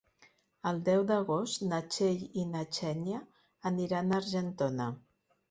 [0.69, 3.21] El deu d'agost na Txell i na Xènia
[3.73, 4.91] aniran a Argentona.